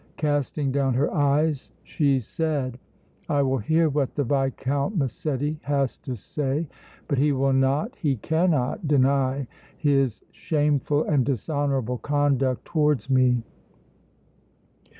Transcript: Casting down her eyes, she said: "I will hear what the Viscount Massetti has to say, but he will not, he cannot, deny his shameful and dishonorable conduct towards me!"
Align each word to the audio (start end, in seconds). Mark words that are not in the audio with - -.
Casting 0.17 0.71
down 0.71 0.95
her 0.95 1.13
eyes, 1.13 1.69
she 1.83 2.19
said: 2.19 2.79
"I 3.29 3.43
will 3.43 3.59
hear 3.59 3.87
what 3.87 4.15
the 4.15 4.23
Viscount 4.23 4.97
Massetti 4.97 5.59
has 5.61 5.99
to 5.99 6.15
say, 6.15 6.67
but 7.07 7.19
he 7.19 7.31
will 7.31 7.53
not, 7.53 7.95
he 7.97 8.15
cannot, 8.15 8.87
deny 8.87 9.45
his 9.77 10.23
shameful 10.31 11.03
and 11.03 11.23
dishonorable 11.23 11.99
conduct 11.99 12.65
towards 12.65 13.11
me!" 13.11 13.43